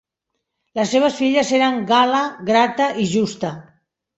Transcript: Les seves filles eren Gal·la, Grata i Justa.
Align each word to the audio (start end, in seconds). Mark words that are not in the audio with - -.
Les 0.79 0.93
seves 0.95 1.17
filles 1.19 1.51
eren 1.59 1.77
Gal·la, 1.91 2.25
Grata 2.51 2.89
i 3.05 3.07
Justa. 3.13 3.53